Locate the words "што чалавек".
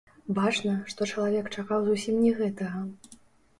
0.93-1.53